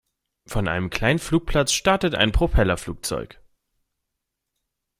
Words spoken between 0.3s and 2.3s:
Von einem kleinen Flugplatz startet